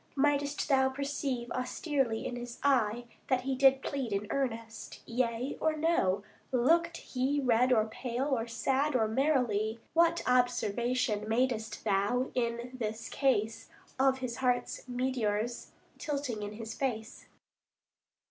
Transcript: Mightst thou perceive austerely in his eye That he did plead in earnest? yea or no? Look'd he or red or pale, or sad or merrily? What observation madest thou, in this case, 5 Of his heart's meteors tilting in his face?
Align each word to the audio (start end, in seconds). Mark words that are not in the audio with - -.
Mightst 0.15 0.67
thou 0.67 0.89
perceive 0.89 1.51
austerely 1.51 2.25
in 2.25 2.35
his 2.35 2.57
eye 2.63 3.05
That 3.27 3.41
he 3.41 3.53
did 3.53 3.83
plead 3.83 4.11
in 4.11 4.25
earnest? 4.31 4.99
yea 5.05 5.55
or 5.61 5.77
no? 5.77 6.23
Look'd 6.51 6.97
he 6.97 7.39
or 7.39 7.43
red 7.45 7.71
or 7.71 7.85
pale, 7.85 8.25
or 8.35 8.47
sad 8.47 8.95
or 8.95 9.07
merrily? 9.07 9.79
What 9.93 10.23
observation 10.25 11.29
madest 11.29 11.83
thou, 11.83 12.31
in 12.33 12.71
this 12.73 13.09
case, 13.09 13.69
5 13.99 14.07
Of 14.13 14.17
his 14.21 14.37
heart's 14.37 14.87
meteors 14.89 15.71
tilting 15.99 16.41
in 16.41 16.53
his 16.53 16.73
face? 16.73 17.27